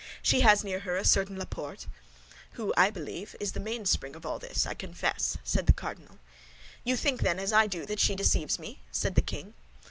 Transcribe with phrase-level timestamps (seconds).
[0.23, 1.85] She has near her a certain Laporte."
[2.53, 6.17] "Who, I believe, is the mainspring of all this, I confess," said the cardinal.
[6.83, 9.53] "You think then, as I do, that she deceives me?" said the king.